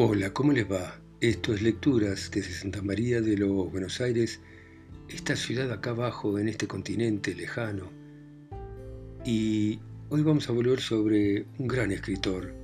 [0.00, 1.00] Hola, ¿cómo les va?
[1.20, 4.38] Esto es Lecturas desde Santa María de los Buenos Aires,
[5.08, 7.90] esta ciudad acá abajo en este continente lejano.
[9.24, 12.54] Y hoy vamos a volver sobre un gran escritor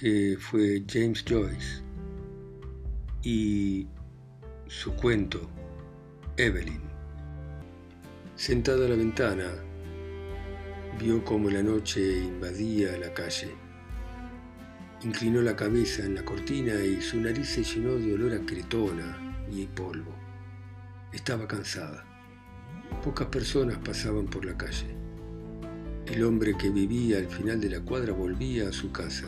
[0.00, 1.82] que fue James Joyce
[3.22, 3.86] y
[4.68, 5.50] su cuento,
[6.38, 6.80] Evelyn.
[8.36, 9.52] Sentada a la ventana,
[10.98, 13.61] vio cómo la noche invadía la calle.
[15.04, 19.46] Inclinó la cabeza en la cortina y su nariz se llenó de olor a cretona
[19.50, 20.14] y polvo.
[21.12, 22.04] Estaba cansada.
[23.02, 24.94] Pocas personas pasaban por la calle.
[26.06, 29.26] El hombre que vivía al final de la cuadra volvía a su casa.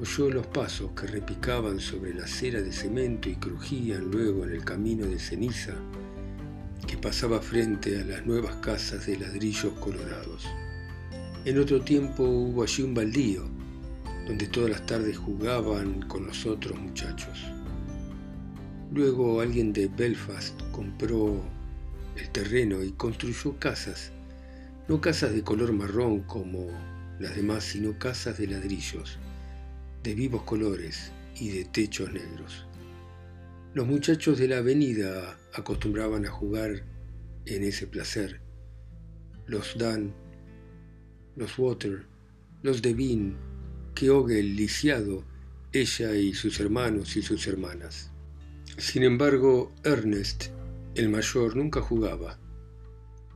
[0.00, 4.64] Oyó los pasos que repicaban sobre la acera de cemento y crujían luego en el
[4.64, 5.74] camino de ceniza
[6.86, 10.48] que pasaba frente a las nuevas casas de ladrillos colorados.
[11.44, 13.49] En otro tiempo hubo allí un baldío,
[14.30, 17.36] donde todas las tardes jugaban con los otros muchachos.
[18.92, 21.42] Luego alguien de Belfast compró
[22.16, 24.12] el terreno y construyó casas,
[24.86, 26.68] no casas de color marrón como
[27.18, 29.18] las demás, sino casas de ladrillos
[30.04, 32.68] de vivos colores y de techos negros.
[33.74, 36.84] Los muchachos de la avenida acostumbraban a jugar
[37.46, 38.40] en ese placer.
[39.46, 40.14] Los Dan,
[41.34, 42.06] los Water,
[42.62, 43.49] los Devine,
[44.00, 45.24] el lisiado,
[45.72, 48.10] ella y sus hermanos y sus hermanas.
[48.78, 50.46] Sin embargo, Ernest,
[50.94, 52.38] el mayor, nunca jugaba.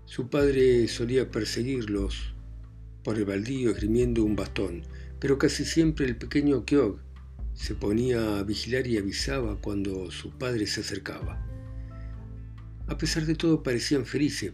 [0.07, 2.35] Su padre solía perseguirlos
[3.03, 4.85] por el baldío esgrimiendo un bastón,
[5.21, 6.99] pero casi siempre el pequeño Kyog
[7.53, 11.47] se ponía a vigilar y avisaba cuando su padre se acercaba.
[12.87, 14.53] A pesar de todo parecían felices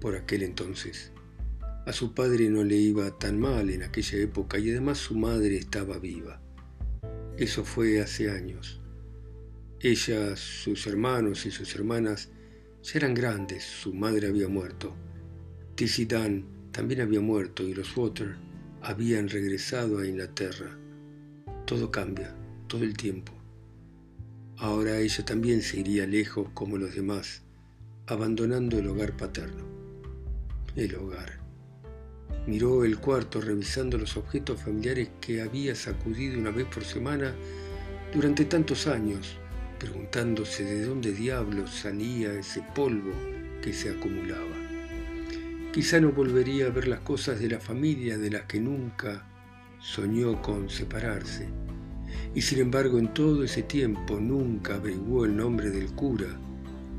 [0.00, 1.11] por aquel entonces.
[1.84, 5.56] A su padre no le iba tan mal en aquella época y además su madre
[5.56, 6.40] estaba viva.
[7.36, 8.80] Eso fue hace años.
[9.80, 12.30] Ella, sus hermanos y sus hermanas
[12.84, 14.94] ya eran grandes, su madre había muerto.
[15.74, 18.36] Tizzy Dan también había muerto y los Water
[18.80, 20.78] habían regresado a Inglaterra.
[21.66, 22.32] Todo cambia,
[22.68, 23.32] todo el tiempo.
[24.56, 27.42] Ahora ella también se iría lejos como los demás,
[28.06, 29.64] abandonando el hogar paterno.
[30.76, 31.41] El hogar.
[32.44, 37.32] Miró el cuarto revisando los objetos familiares que había sacudido una vez por semana
[38.12, 39.36] durante tantos años,
[39.78, 43.12] preguntándose de dónde diablos salía ese polvo
[43.62, 44.56] que se acumulaba.
[45.72, 49.24] Quizá no volvería a ver las cosas de la familia de las que nunca
[49.78, 51.48] soñó con separarse.
[52.34, 56.26] Y sin embargo en todo ese tiempo nunca averiguó el nombre del cura,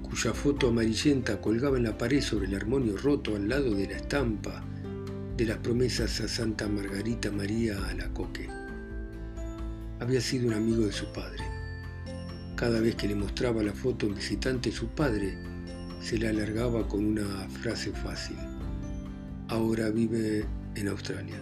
[0.04, 3.98] cuya foto amarillenta colgaba en la pared sobre el armonio roto al lado de la
[3.98, 4.64] estampa
[5.38, 8.50] de las promesas a Santa Margarita María Alacoque.
[10.00, 11.44] Había sido un amigo de su padre.
[12.56, 15.38] Cada vez que le mostraba la foto en visitante, su padre
[16.02, 18.38] se la alargaba con una frase fácil
[19.54, 20.46] ahora vive
[20.76, 21.36] en Australia.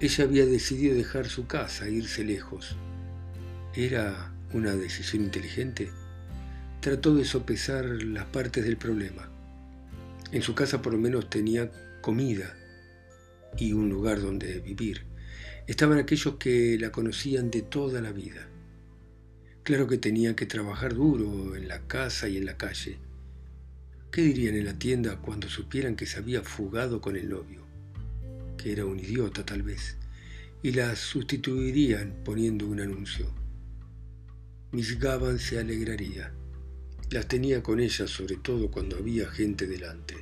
[0.00, 2.76] Ella había decidido dejar su casa, e irse lejos.
[3.74, 5.90] ¿Era una decisión inteligente?
[6.80, 9.28] Trató de sopesar las partes del problema.
[10.32, 11.70] En su casa por lo menos tenía
[12.00, 12.56] comida
[13.56, 15.04] y un lugar donde vivir.
[15.66, 18.48] Estaban aquellos que la conocían de toda la vida.
[19.62, 22.98] Claro que tenía que trabajar duro en la casa y en la calle
[24.10, 27.64] ¿Qué dirían en la tienda cuando supieran que se había fugado con el novio?
[28.58, 29.98] Que era un idiota tal vez.
[30.64, 33.32] Y la sustituirían poniendo un anuncio.
[34.72, 36.32] Miss Gavan se alegraría.
[37.10, 40.16] Las tenía con ella sobre todo cuando había gente delante.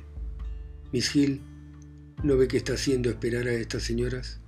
[0.91, 1.41] Miss Hill,
[2.23, 4.41] ¿no ve que está haciendo esperar a estas señoras?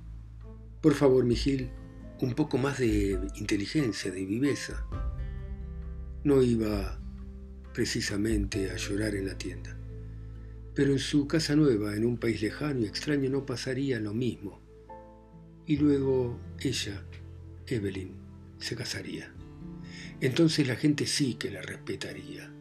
[0.82, 1.70] Por favor, Miss Hill,
[2.20, 4.86] un poco más de inteligencia, de viveza.
[6.24, 7.00] No iba
[7.74, 9.78] precisamente a llorar en la tienda.
[10.74, 14.60] Pero en su casa nueva, en un país lejano y extraño, no pasaría lo mismo.
[15.66, 17.04] Y luego ella,
[17.68, 18.12] Evelyn,
[18.60, 19.32] se casaría.
[20.20, 22.54] Entonces la gente sí que la respetaría.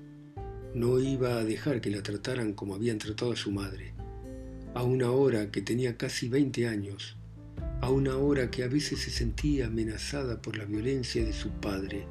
[0.74, 3.94] No iba a dejar que la trataran como habían tratado a su madre,
[4.74, 7.16] a una hora que tenía casi 20 años,
[7.80, 12.06] a una hora que a veces se sentía amenazada por la violencia de su padre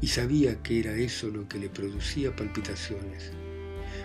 [0.00, 3.30] y sabía que era eso lo que le producía palpitaciones.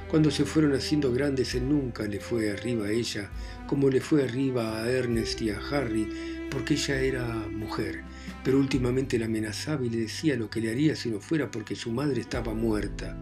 [0.09, 3.31] Cuando se fueron haciendo grandes, él nunca le fue arriba a ella,
[3.67, 6.07] como le fue arriba a Ernest y a Harry,
[6.51, 8.01] porque ella era mujer,
[8.43, 11.75] pero últimamente la amenazaba y le decía lo que le haría si no fuera porque
[11.75, 13.17] su madre estaba muerta.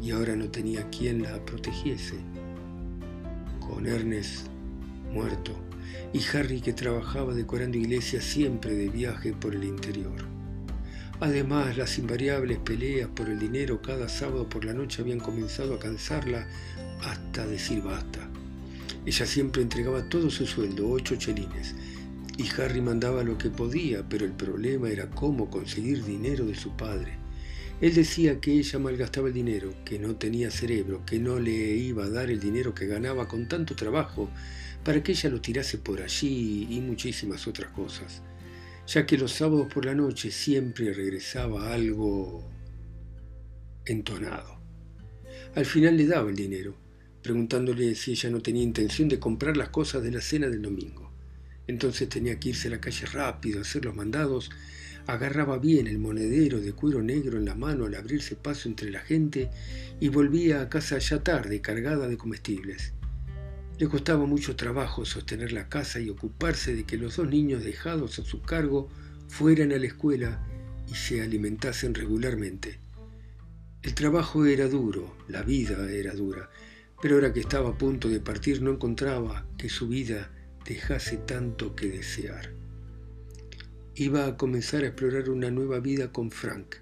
[0.00, 2.16] Y ahora no tenía quien la protegiese.
[3.72, 4.48] Con Ernest
[5.14, 5.52] muerto,
[6.12, 10.26] y Harry que trabajaba decorando iglesias siempre de viaje por el interior.
[11.20, 15.78] Además, las invariables peleas por el dinero cada sábado por la noche habían comenzado a
[15.78, 16.46] cansarla
[17.02, 18.28] hasta decir basta.
[19.06, 21.74] Ella siempre entregaba todo su sueldo, ocho chelines,
[22.36, 26.76] y Harry mandaba lo que podía, pero el problema era cómo conseguir dinero de su
[26.76, 27.21] padre.
[27.82, 32.04] Él decía que ella malgastaba el dinero, que no tenía cerebro, que no le iba
[32.04, 34.30] a dar el dinero que ganaba con tanto trabajo
[34.82, 38.22] para que ella lo tirase por allí y muchísimas otras cosas
[38.86, 42.48] ya que los sábados por la noche siempre regresaba algo
[43.84, 44.60] entonado.
[45.54, 46.74] Al final le daba el dinero,
[47.22, 51.10] preguntándole si ella no tenía intención de comprar las cosas de la cena del domingo.
[51.66, 54.50] Entonces tenía que irse a la calle rápido, hacer los mandados,
[55.06, 59.00] agarraba bien el monedero de cuero negro en la mano al abrirse paso entre la
[59.00, 59.50] gente
[60.00, 62.92] y volvía a casa ya tarde, cargada de comestibles.
[63.78, 68.18] Le costaba mucho trabajo sostener la casa y ocuparse de que los dos niños dejados
[68.18, 68.88] a su cargo
[69.28, 70.46] fueran a la escuela
[70.88, 72.78] y se alimentasen regularmente.
[73.82, 76.50] El trabajo era duro, la vida era dura,
[77.00, 80.30] pero ahora que estaba a punto de partir no encontraba que su vida
[80.64, 82.61] dejase tanto que desear.
[83.94, 86.76] Iba a comenzar a explorar una nueva vida con Frank.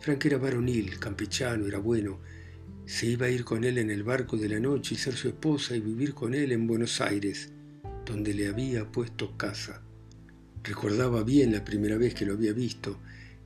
[0.00, 2.18] Frank era varonil, campechano, era bueno,
[2.84, 5.28] se iba a ir con él en el barco de la noche y ser su
[5.28, 7.52] esposa y vivir con él en Buenos Aires,
[8.04, 9.82] donde le había puesto casa.
[10.64, 12.98] Recordaba bien la primera vez que lo había visto.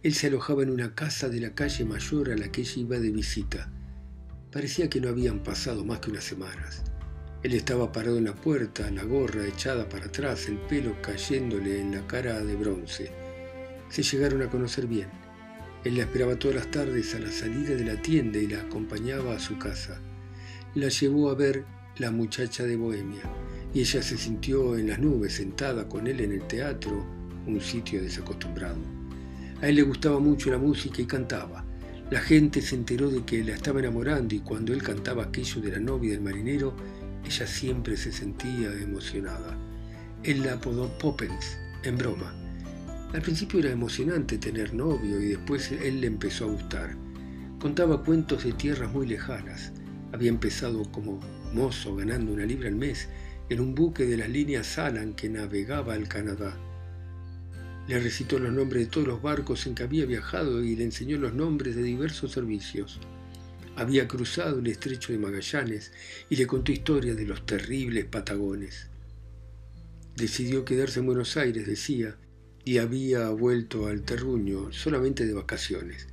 [0.03, 2.99] Él se alojaba en una casa de la calle mayor a la que ella iba
[2.99, 3.71] de visita.
[4.51, 6.83] Parecía que no habían pasado más que unas semanas.
[7.43, 11.93] Él estaba parado en la puerta, la gorra echada para atrás, el pelo cayéndole en
[11.93, 13.11] la cara de bronce.
[13.89, 15.09] Se llegaron a conocer bien.
[15.85, 19.35] Él la esperaba todas las tardes a la salida de la tienda y la acompañaba
[19.35, 19.99] a su casa.
[20.75, 21.65] La llevó a ver
[21.97, 23.23] la muchacha de Bohemia
[23.73, 27.07] y ella se sintió en las nubes sentada con él en el teatro,
[27.47, 28.81] un sitio desacostumbrado.
[29.63, 31.65] A él le gustaba mucho la música y cantaba.
[32.11, 35.71] La gente se enteró de que la estaba enamorando y cuando él cantaba aquello de
[35.71, 36.75] la novia del marinero,
[37.25, 39.57] ella siempre se sentía emocionada.
[40.23, 42.35] Él la apodó Poppens, en broma,
[43.13, 46.97] al principio era emocionante tener novio y después él le empezó a gustar.
[47.59, 49.73] Contaba cuentos de tierras muy lejanas.
[50.13, 51.19] Había empezado como
[51.53, 53.09] mozo ganando una libra al mes
[53.49, 56.57] en un buque de las líneas Alan que navegaba al Canadá.
[57.89, 61.19] Le recitó los nombres de todos los barcos en que había viajado y le enseñó
[61.19, 63.01] los nombres de diversos servicios.
[63.81, 65.91] Había cruzado el estrecho de Magallanes
[66.29, 68.91] y le contó historias de los terribles Patagones.
[70.15, 72.19] Decidió quedarse en Buenos Aires, decía,
[72.63, 76.09] y había vuelto al terruño solamente de vacaciones.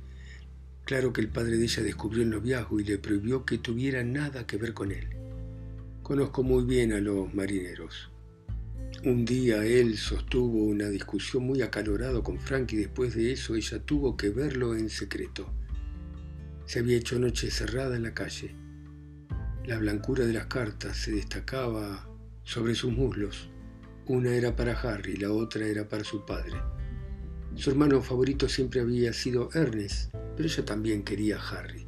[0.86, 4.46] Claro que el padre de ella descubrió el noviazgo y le prohibió que tuviera nada
[4.46, 5.06] que ver con él.
[6.02, 8.10] Conozco muy bien a los marineros.
[9.04, 13.78] Un día él sostuvo una discusión muy acalorada con Frank y después de eso ella
[13.78, 15.52] tuvo que verlo en secreto.
[16.68, 18.54] Se había hecho noche cerrada en la calle.
[19.64, 22.06] La blancura de las cartas se destacaba
[22.44, 23.48] sobre sus muslos
[24.04, 26.58] una era para Harry, la otra era para su padre.
[27.54, 31.86] Su hermano favorito siempre había sido Ernest, pero ella también quería a Harry.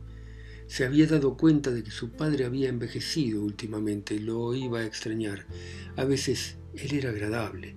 [0.67, 4.87] Se había dado cuenta de que su padre había envejecido últimamente, y lo iba a
[4.87, 5.47] extrañar.
[5.97, 7.76] A veces él era agradable.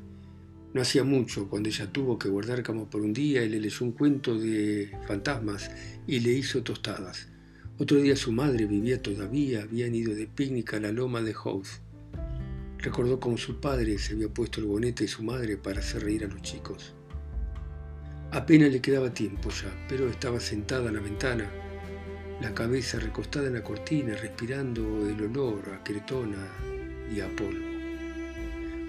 [0.74, 3.86] No hacía mucho cuando ella tuvo que guardar cama por un día y le leyó
[3.86, 5.70] un cuento de fantasmas
[6.08, 7.28] y le hizo tostadas.
[7.78, 11.82] Otro día su madre vivía todavía, habían ido de picnic a la loma de House.
[12.78, 16.26] Recordó cómo su padre se había puesto el bonete de su madre para hacer reír
[16.26, 16.94] a los chicos.
[18.32, 21.50] Apenas le quedaba tiempo ya, pero estaba sentada en la ventana,
[22.42, 26.48] la cabeza recostada en la cortina, respirando el olor a cretona
[27.16, 27.74] y a polvo.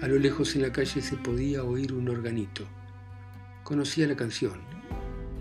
[0.01, 2.67] A lo lejos en la calle se podía oír un organito.
[3.63, 4.74] Conocía la canción.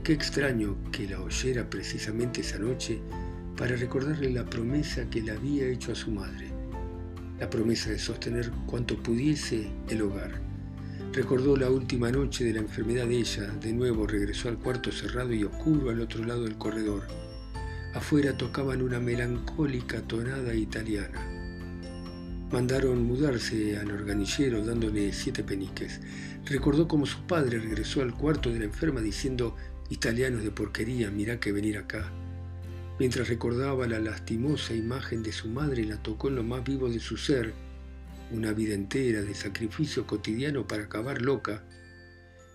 [0.04, 3.00] Qué extraño que la oyera precisamente esa noche
[3.56, 6.54] para recordarle la promesa que le había hecho a su madre
[7.38, 10.40] la promesa de sostener cuanto pudiese el hogar.
[11.12, 15.32] Recordó la última noche de la enfermedad de ella, de nuevo regresó al cuarto cerrado
[15.32, 17.02] y oscuro al otro lado del corredor.
[17.94, 21.20] Afuera tocaban una melancólica tonada italiana.
[22.50, 26.00] Mandaron mudarse al organillero dándole siete peniques.
[26.44, 29.56] Recordó cómo su padre regresó al cuarto de la enferma diciendo,
[29.90, 32.10] italianos de porquería, mirá que venir acá.
[32.98, 37.00] Mientras recordaba la lastimosa imagen de su madre, la tocó en lo más vivo de
[37.00, 37.52] su ser,
[38.30, 41.64] una vida entera de sacrificio cotidiano para acabar loca,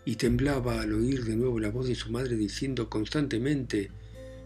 [0.06, 3.92] y temblaba al oír de nuevo la voz de su madre diciendo constantemente,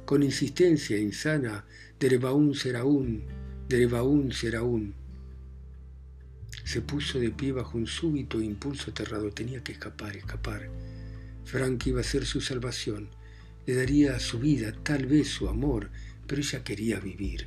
[0.06, 1.66] con insistencia insana,
[2.00, 3.24] Derebaún será un,
[3.70, 4.94] Derebaún será un.
[6.66, 9.32] Se puso de pie bajo un súbito impulso aterrado.
[9.32, 10.70] Tenía que escapar, escapar.
[11.46, 13.10] Frank iba a ser su salvación.
[13.66, 15.90] Le daría su vida, tal vez su amor,
[16.28, 17.46] pero ella quería vivir.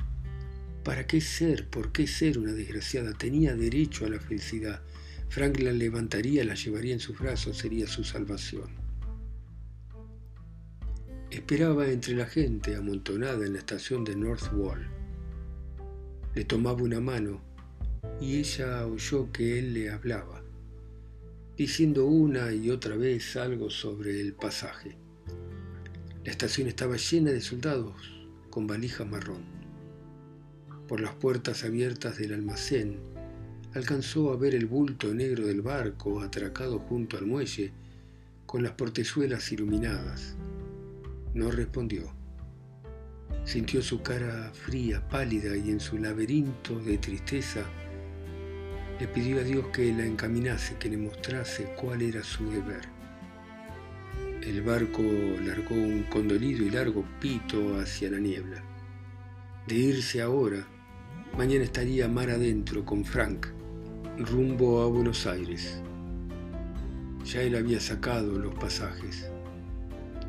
[0.85, 1.69] ¿Para qué ser?
[1.69, 3.13] ¿Por qué ser una desgraciada?
[3.13, 4.83] Tenía derecho a la felicidad.
[5.29, 8.71] Frank la levantaría, la llevaría en sus brazos, sería su salvación.
[11.31, 14.87] Esperaba entre la gente amontonada en la estación de North Wall.
[16.35, 17.43] Le tomaba una mano
[18.21, 20.36] y ella oyó que él le hablaba,
[21.57, 24.97] diciendo una y otra vez algo sobre el pasaje.
[26.25, 28.13] La estación estaba llena de soldados
[28.51, 29.45] con valijas marrón.
[30.87, 32.99] Por las puertas abiertas del almacén
[33.75, 37.73] alcanzó a ver el bulto negro del barco atracado junto al muelle
[38.45, 40.37] con las portezuelas iluminadas.
[41.35, 42.15] No respondió.
[43.45, 47.65] Sintió su cara fría, pálida y en su laberinto de tristeza
[48.99, 52.81] le pidió a Dios que la encaminase, que le mostrase cuál era su deber.
[54.43, 55.03] El barco
[55.45, 58.63] largó un condolido y largo pito hacia la niebla.
[59.67, 60.67] De irse ahora,
[61.37, 63.49] mañana estaría mar adentro con Frank,
[64.19, 65.83] rumbo a Buenos Aires.
[67.25, 69.29] Ya él había sacado los pasajes.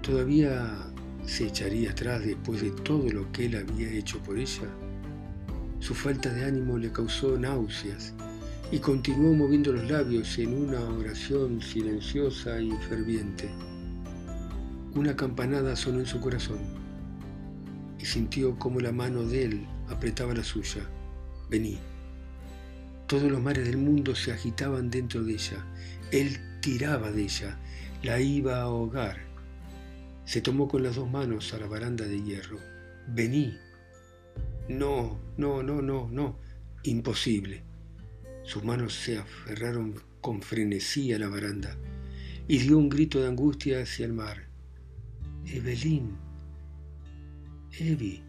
[0.02, 0.92] Todavía
[1.26, 4.68] se echaría atrás después de todo lo que él había hecho por ella.
[5.80, 8.14] Su falta de ánimo le causó náuseas
[8.72, 13.50] y continuó moviendo los labios en una oración silenciosa y ferviente.
[14.94, 16.60] Una campanada sonó en su corazón
[18.00, 20.82] y sintió como la mano de él apretaba la suya.
[21.50, 21.78] Vení.
[23.08, 25.66] Todos los mares del mundo se agitaban dentro de ella.
[26.12, 27.58] Él tiraba de ella,
[28.04, 29.18] la iba a ahogar.
[30.26, 32.60] Se tomó con las dos manos a la baranda de hierro.
[33.08, 33.58] Vení.
[34.68, 36.38] No, no, no, no, no.
[36.84, 37.67] Imposible.
[38.48, 41.76] Sus manos se aferraron con frenesí a la baranda
[42.48, 44.48] y dio un grito de angustia hacia el mar.
[45.46, 46.16] Evelyn,
[47.78, 48.24] Evi.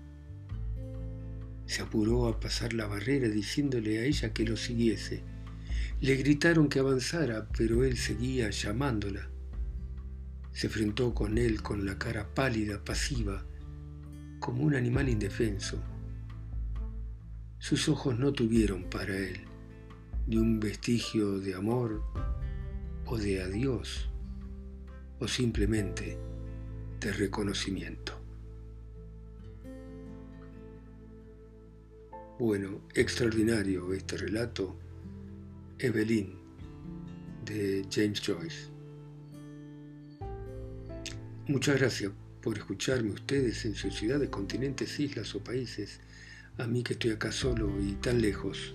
[1.66, 5.22] Se apuró a pasar la barrera diciéndole a ella que lo siguiese.
[6.00, 9.30] Le gritaron que avanzara, pero él seguía llamándola.
[10.50, 13.46] Se enfrentó con él con la cara pálida, pasiva,
[14.40, 15.80] como un animal indefenso.
[17.60, 19.47] Sus ojos no tuvieron para él
[20.28, 22.02] ni un vestigio de amor
[23.06, 24.10] o de adiós
[25.20, 26.18] o simplemente
[27.00, 28.12] de reconocimiento.
[32.38, 34.76] Bueno, extraordinario este relato,
[35.78, 36.34] Evelyn,
[37.46, 38.68] de James Joyce.
[41.46, 46.00] Muchas gracias por escucharme ustedes en sus ciudades, continentes, islas o países,
[46.58, 48.74] a mí que estoy acá solo y tan lejos